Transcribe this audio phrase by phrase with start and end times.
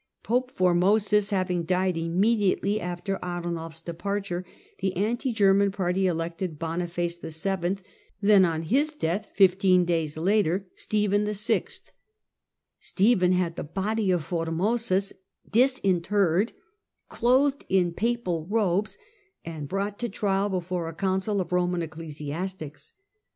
[0.23, 4.43] Pope Formosus having died immediately after Arnulf 's departure,
[4.79, 7.81] the anti German party elected Boniface VII., 224
[8.21, 11.65] THE DAWN OF MEDIEVAL EUROPE then, on his death fifteen days later, Stephen VI.
[12.79, 15.13] Stephen had the body of Formosus
[15.51, 16.53] disinterred,
[17.07, 18.97] clothed in papal robes
[19.45, 22.93] and brought to trial before a council of Roman ecclesiastics.